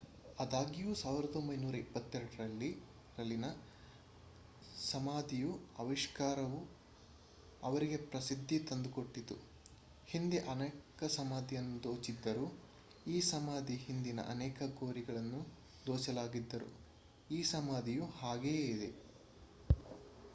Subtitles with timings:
[0.37, 2.69] ಆದಾಗ್ಯೂ 1922
[3.17, 3.47] ರಲ್ಲಿನ
[4.85, 5.49] ಸಮಾಧಿಯ
[5.79, 6.61] ಆವಿಷ್ಕಾರವು
[7.63, 9.37] ಅವರಿಗೆ ಪ್ರಸಿದ್ದಿ ತಂದುಕೊಟ್ಟಿತು
[10.07, 12.47] ಹಿಂದೆ ಅನೇಕ ಸಮಾಧಿಯನ್ನು ದೋಚಿದ್ದರೂ
[13.05, 15.41] ಈ ಸಮಾಧಿ ಹಿಂದಿನ ಅನೇಕ ಗೋರಿಗಳನ್ನು
[15.85, 16.71] ದೋಚಲಾಗಿದ್ದರೂ
[17.29, 18.91] ಈ ಸಮಾಧಿಯು ಹಾಗೆಯೇ ಇದೆ